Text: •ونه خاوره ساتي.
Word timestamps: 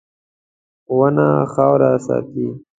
•ونه 0.97 1.27
خاوره 1.53 1.91
ساتي. 2.05 2.47